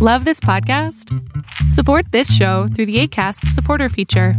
[0.00, 1.12] Love this podcast?
[1.72, 4.34] Support this show through the ACAST supporter feature.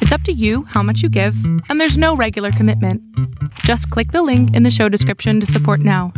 [0.00, 1.36] It's up to you how much you give,
[1.68, 3.00] and there's no regular commitment.
[3.60, 6.12] Just click the link in the show description to support now.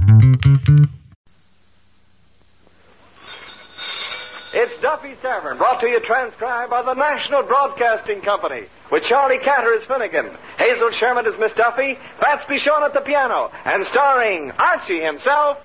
[4.54, 9.74] It's Duffy's Tavern, brought to you transcribed by the National Broadcasting Company, with Charlie Cantor
[9.74, 15.02] as Finnegan, Hazel Shermet as Miss Duffy, Fats Pichon at the piano, and starring Archie
[15.02, 15.58] himself,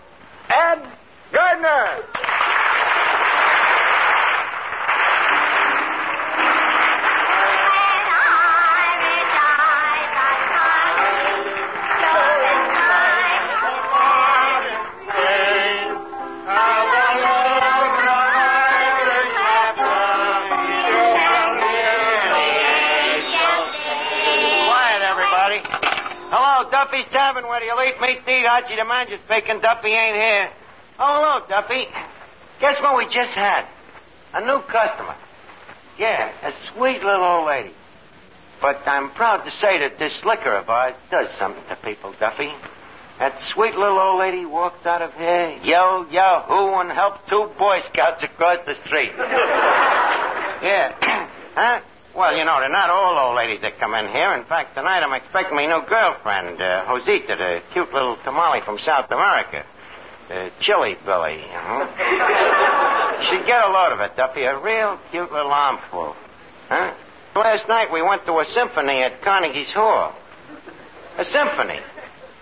[0.54, 0.84] Ed
[1.32, 2.04] Gardner.
[26.32, 27.44] Hello, Duffy's Tavern.
[27.44, 28.48] Where do you eat meat to eat?
[28.48, 29.60] Archie the manager's speaking.
[29.60, 30.48] Duffy ain't here.
[30.96, 31.84] Oh, hello, Duffy.
[32.64, 33.67] Guess what we just had?
[34.34, 35.20] A new customer.
[36.00, 37.76] Yeah, a sweet little old lady.
[38.62, 42.48] But I'm proud to say that this liquor of ours does something to people, Duffy.
[43.20, 47.80] That sweet little old lady walked out of here, yelled Yahoo, and helped two Boy
[47.92, 49.12] Scouts across the street.
[50.64, 50.95] yeah.
[51.60, 51.82] huh?
[52.16, 54.34] Well, you know, they're not all old ladies that come in here.
[54.36, 58.78] In fact, tonight I'm expecting my new girlfriend, uh, Josita, the cute little tamale from
[58.84, 59.64] South America.
[60.30, 61.88] Uh, Chili Billy, you know.
[63.32, 64.44] She'd get a load of it, Duffy.
[64.44, 66.16] A real cute little armful.
[66.67, 66.94] Huh?
[67.36, 70.14] Last night we went to a symphony at Carnegie's Hall.
[71.17, 71.80] A symphony.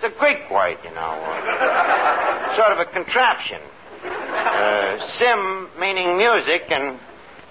[0.01, 1.13] It's a Greek word, you know.
[1.13, 3.61] uh, sort of a contraption.
[4.01, 6.99] Uh, sim meaning music, and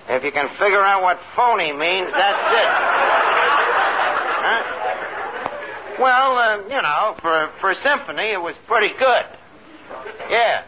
[0.08, 2.70] if you can figure out what phony means, that's it.
[4.40, 4.62] Huh?
[6.00, 9.24] Well, uh, you know, for, for a symphony, it was pretty good.
[10.30, 10.64] Yeah.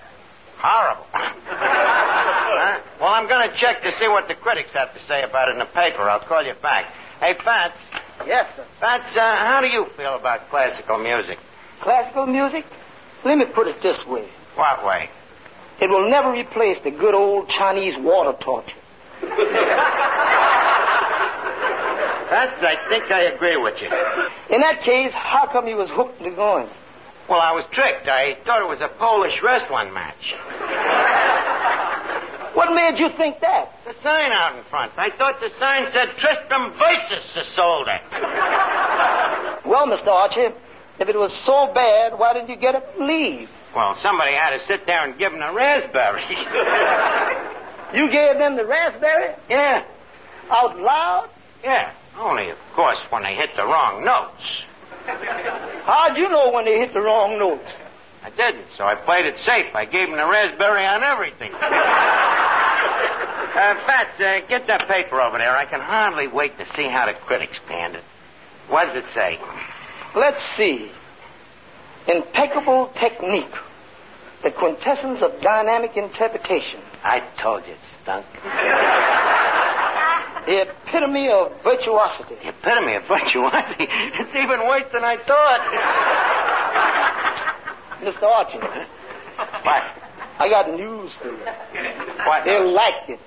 [0.58, 1.06] Horrible.
[1.12, 2.80] Huh?
[3.00, 5.52] Well, I'm going to check to see what the critics have to say about it
[5.52, 6.02] in the paper.
[6.02, 6.92] I'll call you back.
[7.20, 7.78] Hey, Fats.
[8.26, 8.66] Yes, sir.
[8.80, 11.38] Fats, uh, how do you feel about classical music?
[11.82, 12.64] Classical music?
[13.24, 14.28] Let me put it this way.
[14.56, 15.08] What way?
[15.80, 18.79] It will never replace the good old Chinese water torture.
[22.30, 23.88] Fats, I think I agree with you.
[24.54, 26.68] In that case, how come you was hooked to going?
[27.28, 28.06] Well, I was tricked.
[28.08, 30.32] I thought it was a Polish wrestling match.
[32.54, 33.70] What made you think that?
[33.86, 34.92] The sign out in front.
[34.96, 38.00] I thought the sign said Tristram versus Isolde.
[39.66, 40.08] Well, Mr.
[40.08, 40.54] Archie,
[40.98, 43.48] if it was so bad, why didn't you get up and leave?
[43.74, 46.24] Well, somebody had to sit there and give him a raspberry.
[47.94, 49.34] You gave them the raspberry?
[49.48, 49.84] yeah,
[50.50, 51.28] Out loud?
[51.62, 51.92] yeah.
[52.18, 54.42] Only, of course, when they hit the wrong notes.
[55.86, 57.64] How'd you know when they hit the wrong notes?
[58.22, 59.66] I didn't, so I played it safe.
[59.74, 61.52] I gave them the raspberry on everything.
[61.54, 61.58] uh,
[63.86, 65.56] Fats, uh, get that paper over there.
[65.56, 68.04] I can hardly wait to see how the critics panned it.
[68.68, 69.38] What does it say?
[70.14, 70.90] Let's see.
[72.08, 73.54] Impeccable technique.
[74.42, 76.80] The quintessence of dynamic interpretation.
[77.04, 78.24] I told you it stunk.
[80.46, 82.36] The epitome of virtuosity.
[82.42, 83.84] The epitome of virtuosity.
[83.86, 85.62] It's even worse than I thought.
[88.00, 88.22] Mr.
[88.24, 89.82] Archie, What?
[90.40, 91.44] I got news for you.
[92.24, 92.44] What?
[92.46, 93.20] They liked it.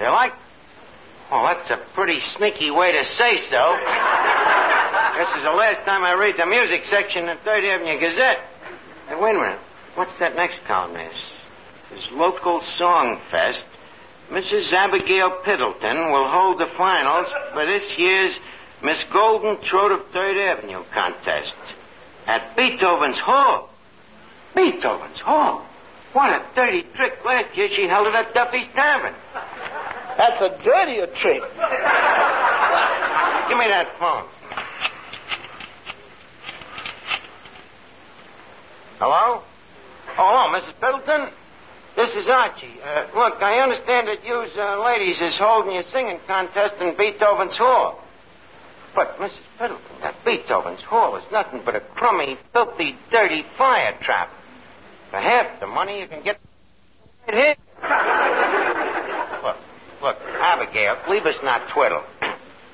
[0.00, 0.32] They like?
[1.30, 3.62] well, that's a pretty sneaky way to say so.
[5.18, 8.38] this is the last time I read the music section in Third Avenue Gazette.
[9.08, 9.60] Hey, wait a minute.
[9.96, 11.16] What's that next column Miss?
[11.90, 13.64] This local song fest.
[14.30, 14.70] Mrs.
[14.70, 18.36] Abigail Piddleton will hold the finals for this year's
[18.82, 21.54] Miss Golden Throat of Third Avenue contest
[22.26, 23.70] at Beethoven's Hall.
[24.54, 25.66] Beethoven's Hall?
[26.12, 27.14] What a dirty trick.
[27.24, 29.14] Last year she held it at Duffy's Tavern.
[30.18, 31.42] That's a dirtier trick.
[33.48, 34.28] Give me that phone.
[38.98, 39.42] Hello?
[40.18, 40.72] Oh, hello, Mrs.
[40.80, 41.30] Piddleton.
[41.94, 42.80] This is Archie.
[42.82, 47.56] Uh, look, I understand that you uh, ladies is holding your singing contest in Beethoven's
[47.56, 48.02] Hall.
[48.94, 49.44] But, Mrs.
[49.60, 54.30] Piddleton, that Beethoven's Hall is nothing but a crummy, filthy, dirty fire trap.
[55.10, 56.40] For half the money you can get
[57.28, 57.56] right here.
[59.44, 59.56] look,
[60.00, 62.02] look, Abigail, leave us not twiddle.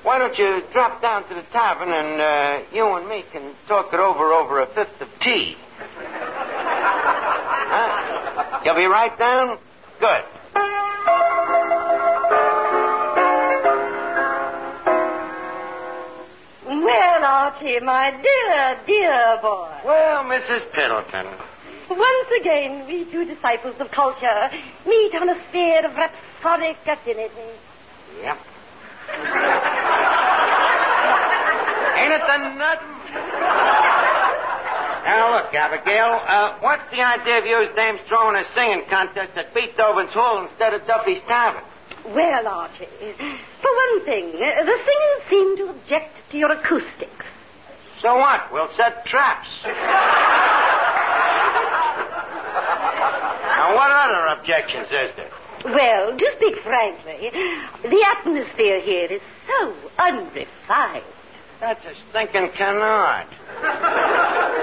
[0.03, 3.93] Why don't you drop down to the tavern and uh, you and me can talk
[3.93, 5.57] it over over a fifth of tea?
[8.65, 9.57] You'll be right down?
[9.99, 10.23] Good.
[16.65, 19.69] Well, Archie, my dear, dear boy.
[19.85, 20.71] Well, Mrs.
[20.71, 21.37] Piddleton.
[21.89, 24.49] Once again, we two disciples of culture
[24.87, 27.59] meet on a sphere of rhapsodic affinity.
[28.21, 28.37] Yep.
[31.97, 32.79] Ain't it the nut?
[35.03, 39.53] Now, look, Abigail, uh, what's the idea of you dames throwing a singing contest at
[39.53, 41.63] Beethoven's Hall instead of Duffy's Tavern?
[42.15, 47.25] Well, Archie, for one thing, uh, the singers seem to object to your acoustics.
[48.01, 48.51] So what?
[48.51, 49.47] We'll set traps.
[49.63, 49.75] now,
[53.75, 55.31] what other objections is there?
[55.65, 57.29] Well, to speak frankly,
[57.83, 61.03] the atmosphere here is so unrefined.
[61.61, 63.27] That's a stinking canard.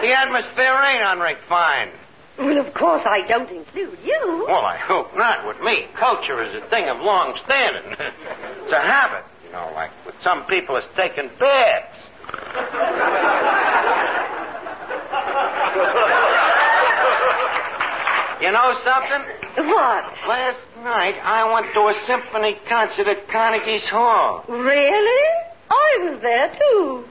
[0.00, 1.92] The atmosphere eh, ain't unrefined.
[2.38, 4.44] Well, of course, I don't include you.
[4.48, 5.46] Well, I hope not.
[5.46, 7.92] With me, culture is a thing of long standing.
[7.92, 12.06] it's a habit, you know, like with some people it's taking baths.
[18.40, 19.22] you know something?
[19.68, 20.04] What?
[20.26, 24.44] Last night I went to a symphony concert at Carnegie's Hall.
[24.48, 25.28] Really?
[25.70, 27.04] I was there, too.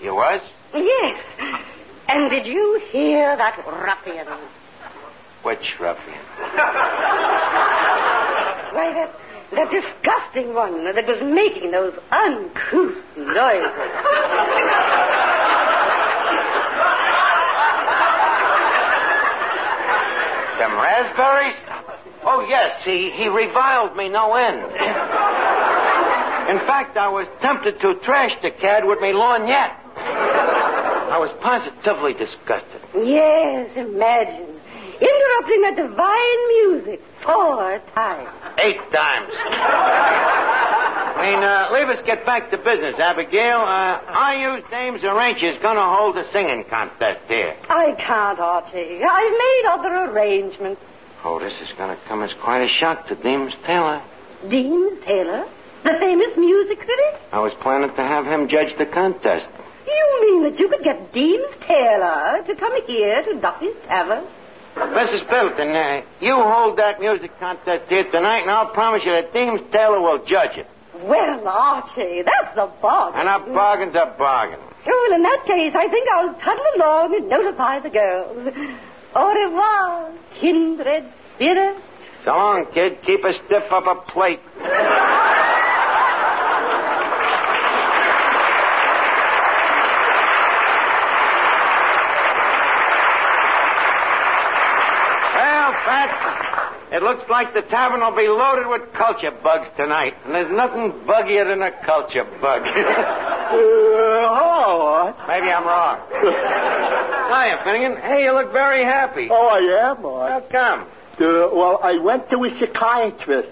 [0.00, 0.40] You was?
[0.74, 1.18] Yes.
[2.08, 4.26] And did you hear that ruffian?
[5.42, 6.20] Which ruffian?
[8.72, 9.10] Why, that,
[9.52, 13.72] that disgusting one that was making those uncouth noises.
[20.58, 21.56] Them raspberries?
[22.24, 24.62] Oh, yes, he, he reviled me no end.
[26.50, 29.85] In fact, I was tempted to trash the cad with me lorgnette.
[31.08, 32.80] I was positively disgusted.
[32.94, 34.56] Yes, imagine.
[34.96, 38.28] Interrupting that divine music four times.
[38.64, 39.32] Eight times.
[41.16, 43.60] I mean, uh, leave us get back to business, Abigail.
[43.60, 47.56] Uh, are you dames or you going to hold a singing contest here?
[47.68, 49.00] I can't, Archie.
[49.04, 50.80] I've made other arrangements.
[51.24, 54.00] Oh, this is going to come as quite a shock to Deems Taylor.
[54.48, 55.44] Deems Taylor,
[55.84, 57.20] the famous music critic?
[57.32, 59.46] I was planning to have him judge the contest.
[60.42, 64.24] That you could get Deems Taylor to come here to Duffy's Tavern?
[64.76, 65.26] Mrs.
[65.28, 69.60] Pilton, uh, you hold that music contest here tonight, and I'll promise you that Deems
[69.72, 70.66] Taylor will judge it.
[71.02, 73.20] Well, Archie, that's a bargain.
[73.20, 74.60] And a bargain's a bargain.
[74.86, 78.54] Well, in that case, I think I'll toddle along and notify the girls.
[79.14, 81.04] Au revoir, kindred
[81.34, 81.76] spirit.
[82.24, 82.98] So long, kid.
[83.04, 84.40] Keep a stiff upper plate.
[95.36, 100.14] Well, Fats, it looks like the tavern will be loaded with culture bugs tonight.
[100.24, 102.62] And there's nothing buggier than a culture bug.
[104.24, 106.00] oh, Maybe I'm wrong.
[107.28, 108.00] Hiya, Finnegan.
[108.00, 109.28] Hey, you look very happy.
[109.30, 109.96] oh, I am.
[109.98, 110.88] How come?
[111.20, 113.48] Uh, well, I went to a psychiatrist.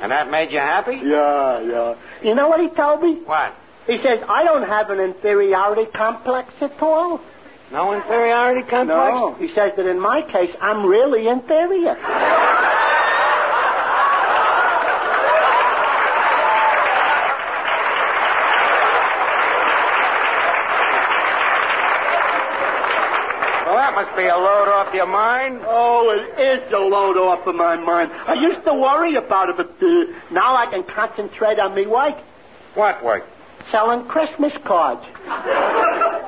[0.00, 1.00] And that made you happy?
[1.02, 1.94] Yeah, yeah.
[2.22, 3.20] You know what he told me?
[3.26, 3.54] What?
[3.86, 7.20] He says, I don't have an inferiority complex at all.
[7.72, 9.14] No inferiority complex?
[9.14, 9.34] No.
[9.34, 11.96] He says that in my case, I'm really inferior.
[23.64, 25.60] Well, that must be a load off your mind.
[25.66, 28.12] Oh, it is a load off of my mind.
[28.12, 32.14] I used to worry about it, but uh, now I can concentrate on me work.
[32.74, 33.24] What work?
[33.70, 35.02] Selling Christmas cards.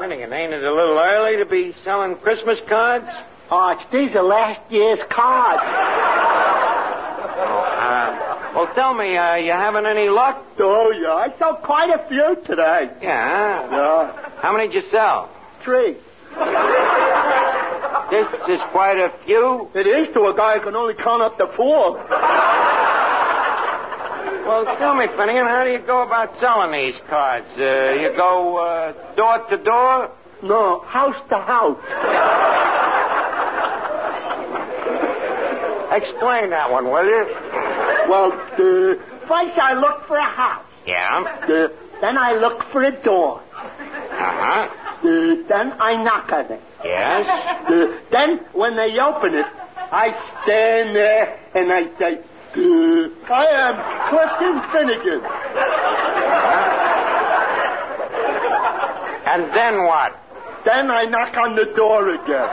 [0.01, 3.07] Finnegan, ain't it a little early to be selling Christmas cards?
[3.51, 5.63] Oh, it's, these are last year's cards.
[7.77, 10.45] Uh, well, tell me, uh, you having any luck?
[10.59, 11.15] Oh, yeah.
[11.15, 12.91] I sold quite a few today.
[13.03, 13.71] Yeah.
[13.71, 14.31] Yeah.
[14.41, 15.31] How many did you sell?
[15.65, 15.97] Three.
[18.11, 19.69] This is quite a few.
[19.75, 21.99] It is to a guy who can only count up to four.
[24.47, 27.47] Well, tell me, Finnegan, how do you go about selling these cards?
[27.59, 30.11] Uh, you go uh, door to door?
[30.45, 31.83] No, house to house.
[35.91, 37.27] Explain that one, will you?
[38.09, 40.65] Well, uh, first I look for a house.
[40.87, 41.25] Yeah.
[41.43, 41.69] Uh,
[42.01, 43.43] then I look for a door.
[43.51, 44.69] Uh-huh.
[44.71, 46.63] Uh, then I knock on it.
[46.85, 47.27] Yes.
[47.69, 50.11] Uh, then when they open it, I
[50.45, 52.21] stand there and I say,
[52.59, 53.75] I am
[54.09, 55.21] Clifton Finnegan.
[59.27, 60.17] And then what?
[60.65, 62.49] Then I knock on the door again.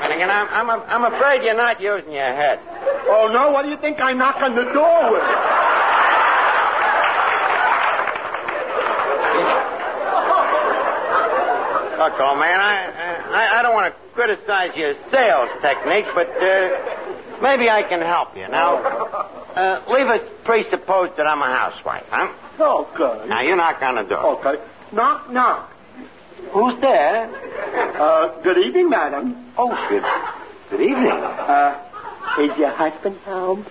[0.00, 2.60] Finnegan, I'm, I'm, I'm afraid you're not using your head.
[3.12, 3.50] Oh, no?
[3.50, 5.49] What do you think I knock on the door with?
[12.20, 12.84] Look, man, I,
[13.32, 18.36] I, I don't want to criticize your sales technique, but uh, maybe I can help
[18.36, 18.46] you.
[18.46, 22.28] Now, uh, leave us presupposed that I'm a housewife, huh?
[22.60, 23.26] Okay.
[23.26, 24.38] Now, you knock on the door.
[24.38, 24.62] Okay.
[24.92, 25.72] Knock, knock.
[26.52, 27.30] Who's there?
[27.98, 29.52] Uh, good evening, madam.
[29.56, 30.04] Oh, good,
[30.68, 31.08] good evening.
[31.08, 31.72] Uh,
[32.38, 33.64] is your husband home?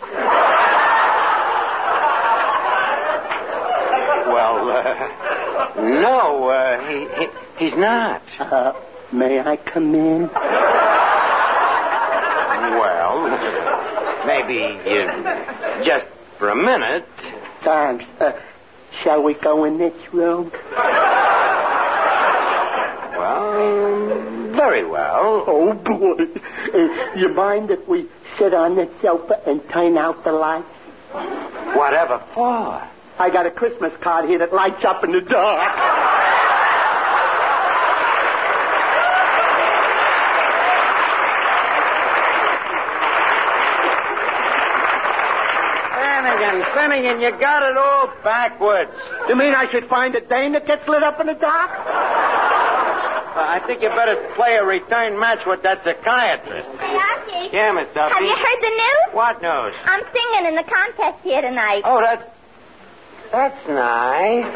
[4.33, 7.27] Well, uh, no, uh, he, he,
[7.59, 8.21] he's not.
[8.39, 8.73] Uh,
[9.13, 10.29] may I come in?
[12.79, 13.29] Well,
[14.25, 16.05] maybe uh, just
[16.37, 17.05] for a minute.
[17.63, 18.05] Thanks.
[18.19, 18.31] Uh,
[19.03, 20.51] shall we go in this room?
[23.17, 25.43] Well, very well.
[25.47, 26.23] Oh, boy.
[26.73, 30.67] Uh, you mind if we sit on the sofa and turn out the lights?
[31.75, 32.87] Whatever for?
[33.19, 35.73] I got a Christmas card here that lights up in the dark.
[46.89, 48.91] Finnegan, Finnegan, you got it all backwards.
[49.27, 51.71] You mean I should find a Dane that gets lit up in the dark?
[53.29, 56.67] Uh, I think you better play a return match with that psychiatrist.
[56.79, 57.49] Hey, Archie.
[57.53, 58.13] Yeah, Miss Duffy.
[58.13, 59.13] Have you heard the news?
[59.13, 59.73] What news?
[59.85, 61.81] I'm singing in the contest here tonight.
[61.85, 62.25] Oh, that's
[63.31, 64.49] that's nice.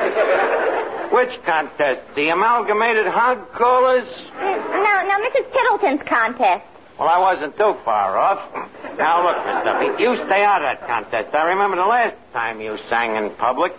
[1.13, 2.02] Which contest?
[2.16, 4.10] The amalgamated hog callers?
[4.42, 5.46] No, no, Mrs.
[5.54, 6.66] Piddleton's contest.
[6.98, 8.42] Well, I wasn't too far off.
[8.98, 11.34] Now look, Miss Duffy, you stay out of that contest.
[11.34, 13.72] I remember the last time you sang in public.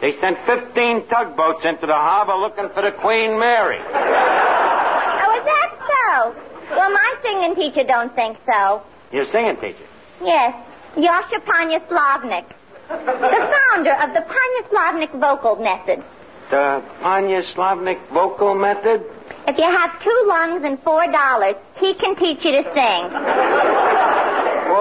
[0.00, 3.78] They sent 15 tugboats into the harbor looking for the Queen Mary.
[3.78, 6.34] Oh, is that so?
[6.76, 8.82] Well, my singing teacher don't think so.
[9.12, 9.86] Your singing teacher.
[10.20, 10.54] Yes,
[10.96, 12.46] Yasha Panyaslavnik.
[12.88, 16.02] The founder of the Panyaslavnik vocal method.
[16.50, 19.02] The Panya Slavnik vocal method?
[19.48, 23.81] If you have two lungs and four dollars, he can teach you to sing.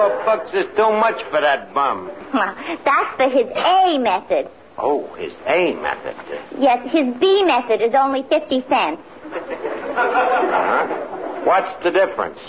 [0.01, 2.10] Four bucks is too much for that bum.
[2.34, 4.50] That's for his A method.
[4.79, 6.15] Oh, his A method.
[6.58, 9.01] Yes, his B method is only 50 cents.
[9.93, 10.88] Uh-huh.
[11.46, 12.39] What's the difference?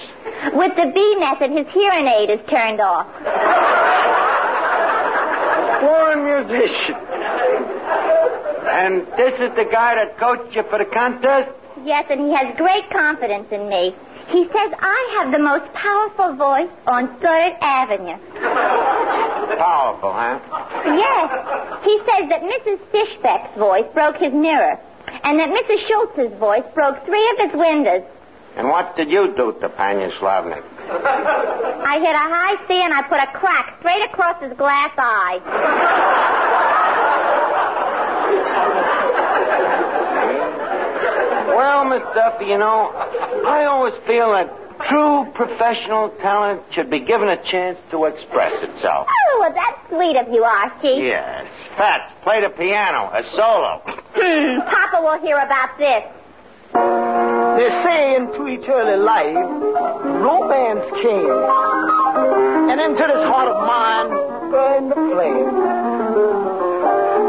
[0.55, 3.07] With the B method, his hearing aid is turned off.
[5.85, 6.97] Born musician.
[8.65, 11.51] And this is the guy that coached you for the contest?
[11.85, 13.95] Yes, and he has great confidence in me.
[14.31, 18.19] He says I have the most powerful voice on Third Avenue.
[19.59, 20.39] Powerful, huh?
[20.87, 21.85] Yes.
[21.85, 22.79] He says that Mrs.
[22.91, 24.79] Fishbeck's voice broke his mirror,
[25.25, 25.87] and that Mrs.
[25.89, 28.03] Schultz's voice broke three of his windows.
[28.57, 30.63] And what did you do to Panya Slavnik?
[30.91, 35.41] I hit a high C and I put a crack straight across his glass eye.
[41.49, 42.93] Well, Miss Duffy, you know,
[43.47, 44.49] I always feel that
[44.89, 49.07] true professional talent should be given a chance to express itself.
[49.09, 51.03] Oh, well, that's sweet of you, Archie.
[51.07, 51.47] Yes.
[51.77, 53.83] Fats, play the piano, a solo.
[54.71, 56.03] Papa will hear about this.
[56.73, 59.37] They say into each early life,
[60.25, 61.31] romance came.
[62.71, 64.09] And into this heart of mine
[64.51, 65.53] burned the flame.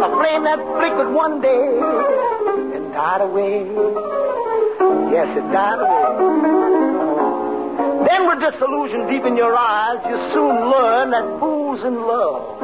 [0.04, 4.23] A flame that flickered one day and died away.
[5.14, 6.04] Yes, it died away.
[8.10, 12.60] Then with disillusion deep in your eyes, you soon learn that fools in love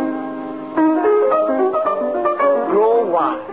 [2.71, 3.47] grow wise.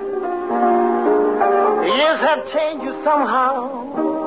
[1.84, 3.68] The years have changed you somehow.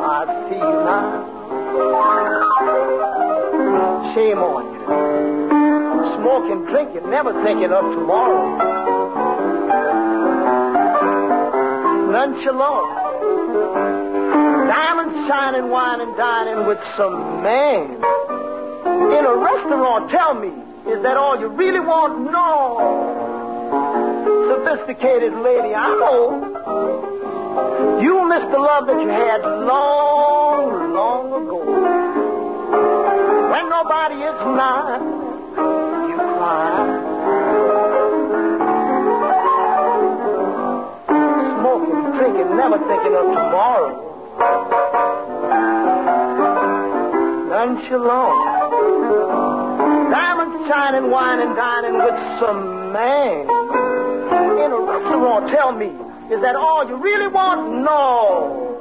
[0.06, 1.26] I see now.
[4.14, 4.82] Shame on you.
[6.18, 8.58] Smoking, drinking, never thinking of tomorrow.
[12.12, 12.99] Nonchalant.
[15.30, 18.02] Diamonds shining, wine and dining with some man.
[19.14, 20.50] In a restaurant, tell me,
[20.92, 22.32] is that all you really want?
[22.32, 22.80] No.
[24.50, 26.42] Sophisticated lady, I know.
[28.02, 31.60] You missed the love that you had long, long ago.
[33.52, 35.00] When nobody is nigh,
[36.10, 36.86] you cry.
[41.60, 44.09] Smoking, drinking, never thinking of tomorrow.
[47.80, 48.62] Nonchalant.
[50.12, 53.42] Diamonds shining, wine and dining with some man.
[54.60, 55.88] In a restaurant, tell me,
[56.34, 57.84] is that all you really want?
[57.84, 58.76] No.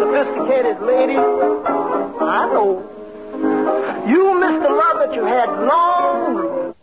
[0.00, 2.82] Sophisticated lady, I know.
[4.08, 6.74] You miss the love that you had long.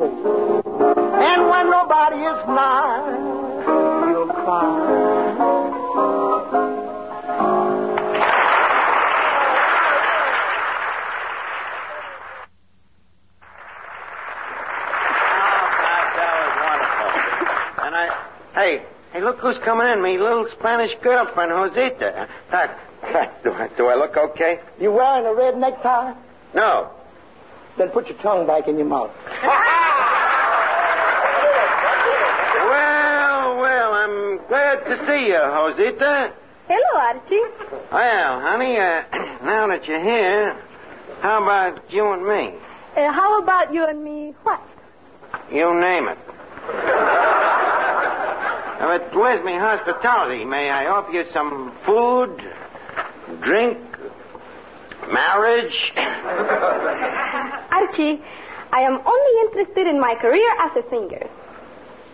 [0.00, 3.47] And when nobody is nigh,
[19.42, 20.02] look who's coming in.
[20.02, 22.28] Me little Spanish girlfriend, Josita.
[22.50, 24.60] That, that, do I, do I look okay?
[24.80, 26.14] You wearing a red necktie?
[26.54, 26.90] No.
[27.76, 29.10] Then put your tongue back in your mouth.
[32.68, 36.34] Well, well, I'm glad to see you, Josita.
[36.68, 37.88] Hello, Archie.
[37.90, 39.02] Well, honey, uh,
[39.44, 40.60] now that you're here,
[41.22, 42.58] how about you and me?
[42.94, 44.34] Uh, how about you and me?
[44.42, 44.60] What?
[45.50, 46.18] You name it.
[48.88, 50.46] But where's my hospitality?
[50.46, 52.40] May I offer you some food,
[53.44, 53.76] drink,
[55.12, 55.76] marriage?
[57.70, 58.16] Archie,
[58.72, 61.28] I am only interested in my career as a singer.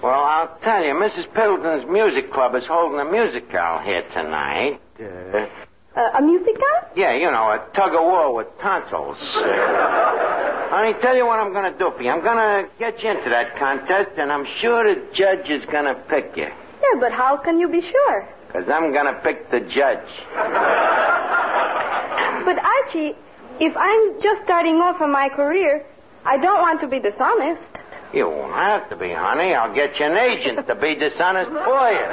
[0.03, 1.33] Well, I'll tell you, Mrs.
[1.33, 4.81] Pendleton's music club is holding a musical here tonight.
[4.99, 5.47] Uh,
[5.97, 6.75] Uh, a musical?
[6.97, 9.17] yeah, you know, a tug of war with tonsils.
[9.17, 9.43] Uh,
[10.75, 12.11] honey, tell you what I'm going to do for you.
[12.11, 15.85] I'm going to get you into that contest, and I'm sure the judge is going
[15.85, 16.49] to pick you.
[16.85, 18.29] Yeah, but how can you be sure?
[18.47, 20.07] Because I'm going to pick the judge.
[22.45, 23.15] But Archie,
[23.59, 25.85] if I'm just starting off in my career,
[26.25, 27.63] I don't want to be dishonest.
[28.13, 29.55] You won't have to be, honey.
[29.55, 32.07] I'll get you an agent to be dishonest for you.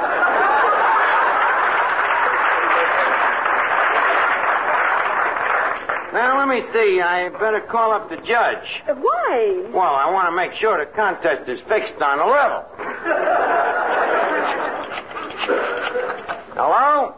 [6.12, 7.00] Now, let me see.
[7.00, 8.68] I better call up the judge.
[8.86, 9.64] Why?
[9.72, 13.91] Well, I want to make sure the contest is fixed on a level.
[16.54, 17.14] Hello?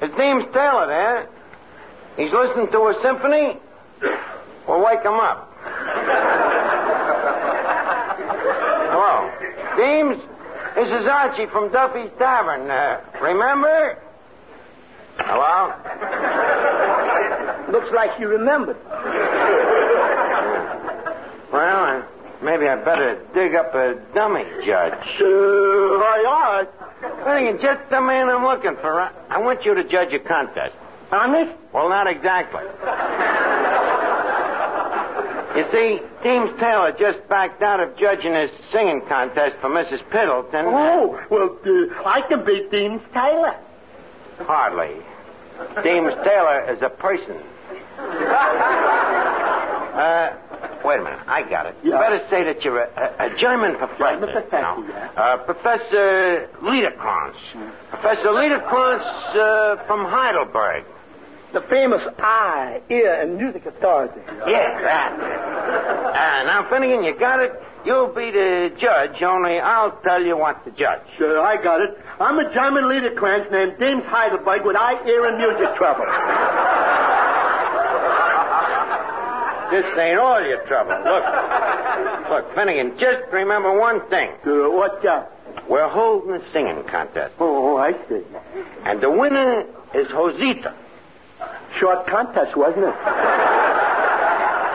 [0.00, 1.28] His name's Taylor there.
[2.16, 3.58] He's listening to a symphony?
[4.68, 5.50] Well, wake him up.
[8.90, 9.30] Hello.
[9.76, 10.22] Deems,
[10.74, 12.70] this is Archie from Duffy's Tavern.
[12.70, 13.98] Uh, remember?
[15.18, 15.72] Hello?
[17.72, 18.76] Looks like you remembered.
[21.52, 22.02] Well, uh,
[22.42, 24.92] maybe I better dig up a dummy judge.
[25.20, 26.66] Uh, I
[27.24, 29.00] Hey, you're just the man I'm looking for.
[29.00, 30.74] I I want you to judge a contest.
[31.10, 31.52] Honest?
[31.72, 32.62] Well, not exactly.
[35.56, 40.02] You see, Deems Taylor just backed out of judging his singing contest for Mrs.
[40.10, 40.64] Piddleton.
[40.66, 43.54] Oh, well, uh, I can beat Deems Taylor.
[44.38, 44.96] Hardly.
[45.84, 47.40] Deems Taylor is a person.
[49.94, 50.30] Uh,
[50.84, 51.20] wait a minute.
[51.26, 51.74] I got it.
[51.82, 51.98] You Yeah.
[52.00, 53.98] better say that you're a, a, a German professor.
[53.98, 54.84] German professor, you know.
[54.88, 55.10] yeah.
[55.22, 57.36] Uh, Professor Liederkranz.
[57.90, 59.02] Professor Liederkranz
[59.36, 60.84] uh, from Heidelberg.
[61.52, 64.20] The famous eye, ear, and music authority.
[64.46, 65.12] Yeah, that.
[65.20, 67.52] Uh, now, Finnegan, you got it.
[67.84, 71.02] You'll be the judge, only I'll tell you what to judge.
[71.18, 71.90] Sure, I got it.
[72.18, 76.06] I'm a German leader Kranz named James Heidelberg with eye, ear, and music trouble.
[79.70, 80.92] This ain't all your trouble.
[81.04, 81.24] Look.
[82.30, 84.30] Look, Finnegan, just remember one thing.
[84.46, 85.04] Uh, what's?
[85.68, 87.34] We're holding a singing contest.
[87.40, 88.22] Oh, I see.
[88.84, 90.74] And the winner is Josita.
[91.80, 92.94] Short contest, wasn't it?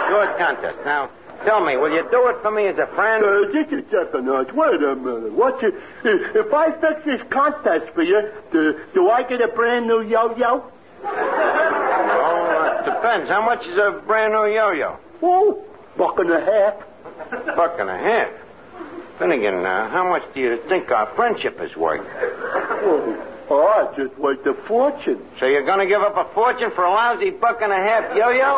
[0.09, 0.77] Short contest.
[0.85, 1.09] Now,
[1.45, 3.23] tell me, will you do it for me as a friend?
[3.23, 4.49] Uh, just a second, Arch.
[4.53, 5.33] Wait a minute.
[5.33, 5.73] What's it?
[5.75, 8.19] uh, If I fix this contest for you,
[8.51, 10.63] do, do I get a brand new yo-yo?
[12.89, 13.29] It depends.
[13.29, 14.97] How much is a brand new yo-yo?
[15.21, 15.63] Oh,
[15.95, 16.73] buck and a half.
[17.55, 18.29] Buck and a half.
[19.19, 22.01] Finnegan, uh, how much do you think our friendship is worth?
[22.01, 25.21] Oh, oh just worth a fortune.
[25.39, 28.15] So you're going to give up a fortune for a lousy buck and a half
[28.15, 28.57] yo-yo?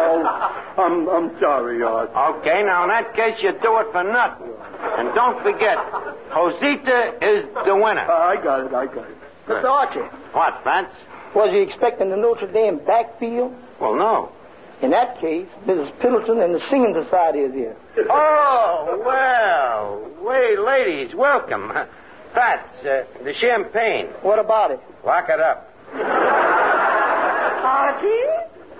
[0.00, 0.24] Oh,
[0.78, 2.10] I'm, I'm sorry, Arch.
[2.10, 4.50] Okay, now in that case, you do it for nothing.
[4.98, 5.78] And don't forget,
[6.34, 8.10] Josita is the winner.
[8.10, 9.16] I got it, I got it.
[9.46, 9.64] Mr.
[9.64, 10.00] Archie,
[10.32, 10.90] What, Vance?
[11.34, 13.54] Was he expecting the Notre Dame backfield?
[13.80, 14.32] Well, no.
[14.80, 15.92] In that case, Mrs.
[15.98, 17.76] Piddleton and the Singing Society is here.
[18.10, 20.08] Oh, well.
[20.22, 21.72] Wait, ladies, welcome.
[22.32, 24.06] Fats, uh, the champagne.
[24.22, 24.80] What about it?
[25.04, 25.72] Lock it up.
[27.64, 28.06] Archie,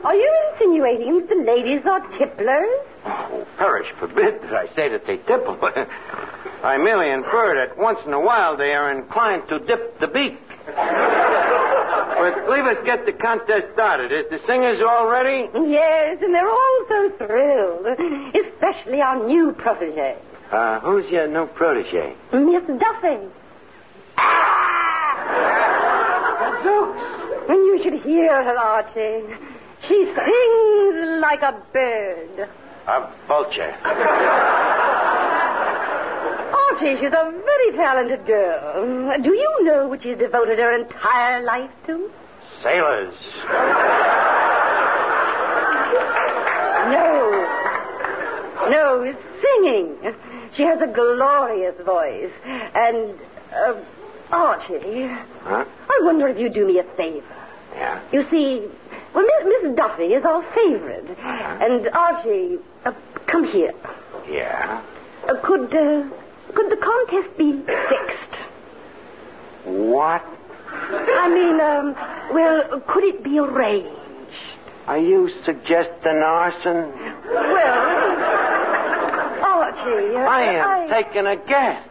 [0.05, 2.69] are you insinuating that the ladies are tipplers?
[3.05, 5.59] Oh, perish forbid that I say that they tipple.
[6.63, 10.39] I merely infer that once in a while they are inclined to dip the beak.
[12.35, 14.11] But leave us get the contest started.
[14.13, 15.49] Is the singers all ready?
[15.69, 17.87] Yes, and they're all so thrilled,
[18.35, 20.17] especially our new protege,
[20.51, 22.15] Uh, who's your new protege?
[22.33, 23.29] Miss Duffy.
[24.19, 26.61] Ah!
[26.65, 27.49] Zooks!
[27.49, 29.23] You should hear her, Archie.
[29.87, 32.49] She sings like a bird.
[32.89, 33.75] A vulture.
[36.81, 39.13] She's a very talented girl.
[39.23, 42.11] Do you know what she's devoted her entire life to?
[42.63, 43.15] Sailors.
[46.91, 48.69] No.
[48.71, 49.97] No, it's singing.
[50.57, 52.33] She has a glorious voice.
[52.75, 53.15] And,
[53.55, 53.75] uh,
[54.31, 55.09] Archie,
[55.45, 55.65] Huh?
[55.89, 57.25] I wonder if you'd do me a favor.
[57.75, 58.01] Yeah.
[58.13, 58.67] You see,
[59.15, 61.11] well, Miss, Miss Duffy is our favorite.
[61.11, 61.59] Uh-huh.
[61.65, 62.93] And, Archie, uh,
[63.27, 63.73] come here.
[64.31, 64.83] Yeah.
[65.29, 66.05] Uh, could, uh,
[66.55, 68.35] could the contest be fixed?
[69.65, 70.25] What?
[70.61, 71.95] I mean, um,
[72.35, 73.95] well, could it be arranged?
[74.87, 76.93] Are you suggesting arson?
[77.27, 78.09] Well,
[79.69, 81.85] Archie, uh, I am taking a guess.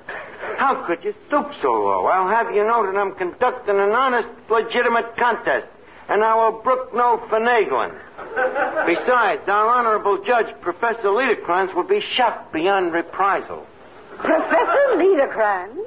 [0.58, 2.06] How could you stoop so low?
[2.06, 5.68] I'll have you know that I'm conducting an honest, legitimate contest,
[6.10, 7.94] and I will brook no finagling.
[8.88, 13.68] Besides, our honorable judge, Professor Liederkranz, will be shocked beyond reprisal.
[14.20, 15.78] Professor Liederkranz?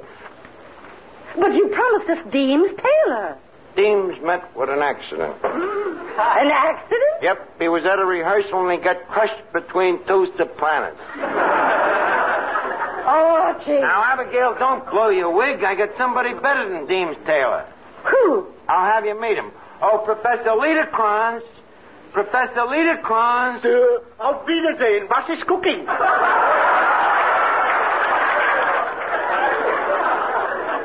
[1.38, 3.36] But you promised us Deems Taylor.
[3.76, 5.36] Deems met with an accident.
[5.44, 7.22] An accident?
[7.22, 10.98] Yep, he was at a rehearsal and he got crushed between two sopranos.
[13.06, 13.80] Archie.
[13.80, 15.62] Now, Abigail, don't blow your wig.
[15.64, 17.66] I got somebody better than Deems Taylor.
[18.04, 18.46] Who?
[18.68, 19.50] I'll have you meet him.
[19.82, 21.42] Oh, Professor Liederkranz.
[22.12, 23.64] Professor Liederkranz.
[23.64, 25.08] Uh, auf Wiedersehen.
[25.08, 25.86] Was ist cooking?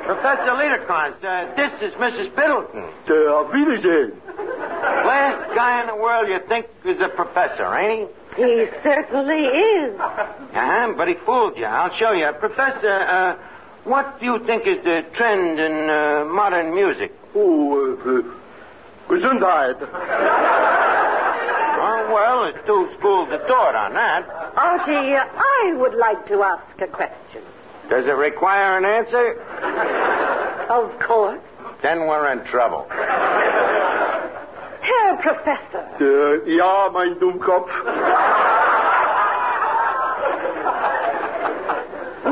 [0.06, 2.30] Professor Liederkranz, uh, this is Mrs.
[2.36, 2.86] Piddleton.
[3.10, 4.14] Uh, auf Wiedersehen.
[4.28, 8.44] Last guy in the world you think is a professor, ain't he?
[8.44, 10.00] He certainly is.
[10.00, 11.66] Uh-huh, but he fooled you.
[11.66, 12.30] I'll show you.
[12.40, 13.36] Professor, uh,
[13.86, 17.12] what do you think is the trend in uh, modern music?
[17.34, 18.22] Oh, uh,
[19.12, 19.82] Gesundheit.
[21.78, 24.28] Oh, well, there's two schools of thought on that.
[24.56, 27.42] Archie, I would like to ask a question.
[27.90, 29.40] Does it require an answer?
[30.70, 31.40] Of course.
[31.84, 32.88] Then we're in trouble.
[34.82, 37.70] Herr Professor, Uh, ja, mein Dummkopf.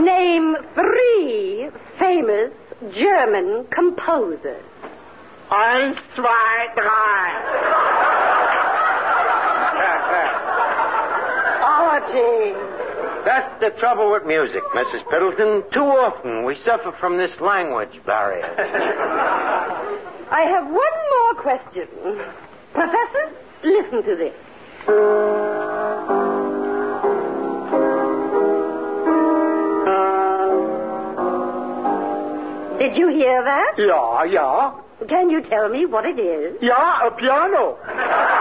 [0.04, 2.52] name three famous
[2.94, 4.64] German composers.
[5.52, 8.44] Eins, zwei, drei.
[11.62, 12.73] Archie.
[13.26, 15.04] That's the trouble with music, Mrs.
[15.06, 15.72] Piddleton.
[15.72, 18.44] Too often we suffer from this language barrier.
[20.32, 21.88] I have one more question.
[22.74, 23.32] Professor,
[23.64, 24.34] listen to this.
[32.80, 33.74] Did you hear that?
[33.78, 34.72] Yeah, yeah.
[35.08, 36.58] Can you tell me what it is?
[36.62, 37.78] Yeah, a piano.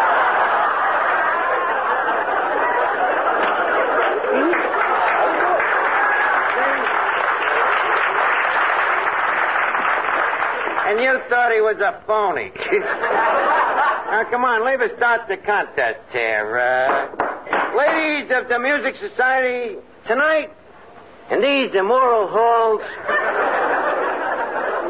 [11.03, 12.51] you thought he was a phony.
[12.73, 16.57] now, come on, leave us start the contest here.
[16.57, 17.11] Uh,
[17.77, 20.51] ladies of the Music Society, tonight,
[21.31, 22.83] in these immoral halls,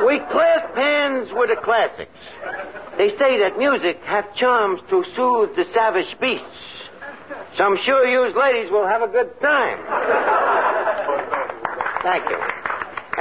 [0.07, 2.19] we clasp hands with the classics.
[2.99, 6.83] They say that music hath charms to soothe the savage beasts.
[7.57, 9.79] So I'm sure you ladies will have a good time.
[12.03, 12.52] Thank you.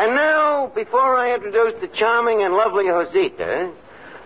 [0.02, 3.70] And now, before I introduce the charming and lovely Josita,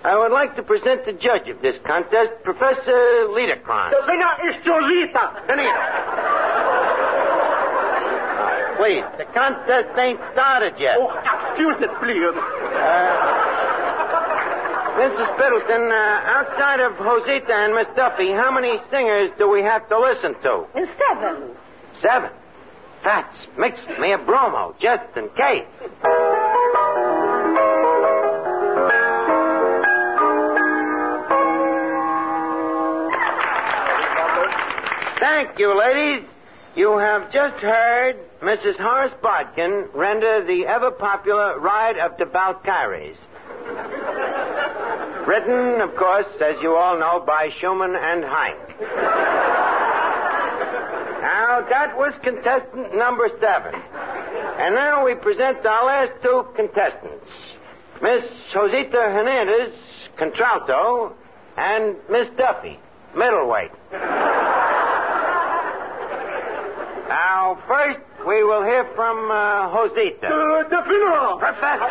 [0.05, 3.91] I would like to present the judge of this contest, Professor Liederkranz.
[3.91, 5.43] The winner is Josita.
[5.43, 5.83] Benito.
[8.79, 10.95] Please, the contest ain't started yet.
[10.95, 12.35] Oh, excuse it, please.
[14.95, 15.27] Mrs.
[15.35, 19.99] Piddleton, uh, outside of Josita and Miss Duffy, how many singers do we have to
[19.99, 20.67] listen to?
[20.71, 21.51] Seven.
[21.99, 22.31] Seven.
[23.05, 25.69] That's mixed me a bromo, just in case.
[35.19, 36.27] Thank you, ladies.
[36.75, 38.75] You have just heard Mrs.
[38.79, 43.17] Horace Bodkin render the ever popular Ride of the Valkyries.
[45.27, 49.64] Written, of course, as you all know, by Schumann and Heink.
[51.55, 53.71] Now, that was contestant number seven.
[54.59, 57.31] And now we present our last two contestants
[58.01, 59.71] Miss Josita Hernandez,
[60.17, 61.15] contralto,
[61.55, 62.77] and Miss Duffy,
[63.15, 63.71] middleweight.
[67.07, 70.27] Now, first, we will hear from uh, Josita.
[70.27, 71.39] Uh, the winner.
[71.39, 71.87] Professor,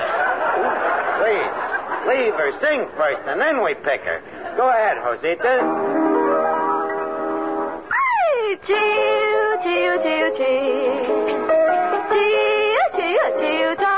[1.24, 1.56] please,
[2.12, 4.20] leave her sing first, and then we pick her.
[4.58, 6.04] Go ahead, Josita.
[8.66, 10.54] Chiu, chiu, chiu, chiu.
[12.12, 13.96] Chiu, chiu, chiu, cha.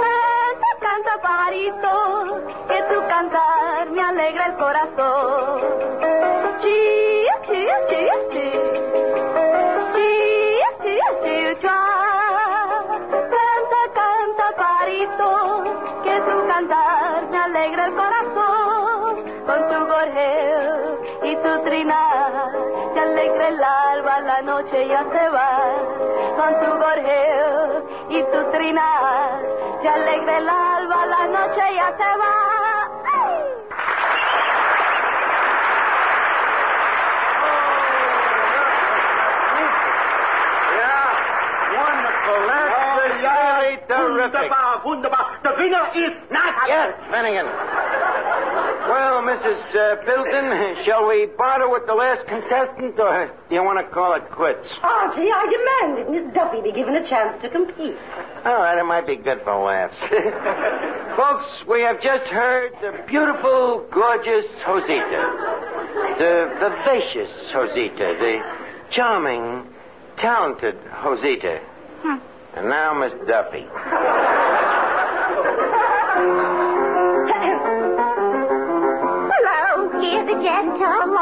[0.00, 1.94] Canta, canta, pajarito,
[2.68, 6.05] que tu cantar me alegra el corazón.
[24.56, 25.50] Noche ya se va.
[26.36, 29.42] Con tu gorjeo y tu trinar,
[29.82, 32.34] te alegra el alba, la noche ya se va.
[41.76, 42.42] Wonderful.
[42.48, 44.50] That's oh, really terrific.
[44.50, 45.24] Wunderbar, wunderbar.
[45.42, 46.68] The winner is Nathan.
[46.68, 47.46] Yes, Finnegan.
[48.86, 49.60] Well, Mrs.
[49.74, 54.14] Uh, Pilton, shall we barter with the last contestant, or do you want to call
[54.14, 54.62] it quits?
[54.82, 57.98] Archie, I demand that Miss Duffy be given a chance to compete.
[58.46, 59.98] All right, it might be good for laughs.
[61.18, 65.22] Folks, we have just heard the beautiful, gorgeous Josita,
[66.22, 68.38] the vivacious Josita, the
[68.94, 69.66] charming,
[70.18, 71.58] talented Josita,
[72.54, 73.66] and now Miss Duffy.
[80.46, 81.16] Hear the gentle